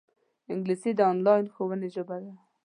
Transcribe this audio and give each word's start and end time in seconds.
انګلیسي 0.51 0.91
د 0.95 0.99
انلاین 1.11 1.45
ښوونې 1.53 1.89
ژبه 1.95 2.17
ده 2.23 2.33